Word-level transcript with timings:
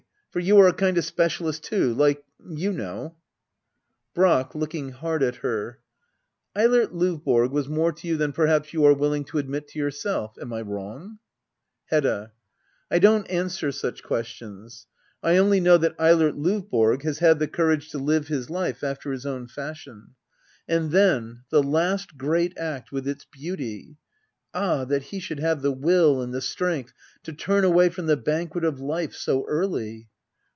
For 0.31 0.39
you 0.39 0.57
are 0.61 0.67
a 0.69 0.73
kind 0.73 0.97
of 0.97 1.03
specialist 1.03 1.65
too, 1.65 1.93
like— 1.93 2.23
you 2.61 2.71
know! 2.71 3.17
Brack. 4.13 4.55
[Looking 4.55 4.91
hard 4.93 5.21
at 5.23 5.35
her.] 5.43 5.79
Eilert 6.55 6.93
Lovborg 6.93 7.51
was 7.51 7.67
more 7.67 7.91
to 7.91 8.07
you 8.07 8.15
than 8.15 8.31
perhaps 8.31 8.71
you 8.71 8.85
are 8.85 8.93
willing 8.93 9.25
to 9.25 9.39
admit 9.39 9.67
to 9.67 9.79
yourself. 9.79 10.37
Am 10.39 10.53
I 10.53 10.61
wrong} 10.61 11.19
Hedda. 11.91 12.31
I 12.89 12.97
don't 12.99 13.29
answer 13.29 13.73
such 13.73 14.03
questions. 14.03 14.87
I 15.21 15.35
only 15.35 15.59
know 15.59 15.77
that 15.77 15.95
Eilert 15.99 16.37
Lovborg 16.37 17.03
has 17.03 17.19
had 17.19 17.39
the 17.39 17.49
courage 17.49 17.89
to 17.89 17.97
live 17.97 18.29
his 18.29 18.49
life 18.49 18.85
after 18.85 19.11
his 19.11 19.25
own 19.25 19.47
fashion. 19.49 20.11
And 20.65 20.91
then— 20.91 21.39
the 21.51 21.61
last 21.61 22.17
great 22.17 22.57
act, 22.57 22.89
with 22.93 23.05
its 23.05 23.25
beauty! 23.25 23.97
Ah 24.53 24.83
I 24.83 24.85
that 24.85 25.03
he 25.03 25.19
should 25.19 25.41
have 25.41 25.61
the 25.61 25.73
will 25.73 26.21
and 26.21 26.33
the 26.33 26.39
strength 26.39 26.93
to 27.23 27.33
turn 27.33 27.65
away 27.65 27.89
from 27.89 28.05
the 28.05 28.15
banquet 28.15 28.63
of 28.63 28.79
life— 28.79 29.13
so 29.13 29.45
early. 29.49 30.07